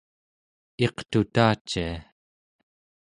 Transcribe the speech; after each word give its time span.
iqtutacia 0.85 1.89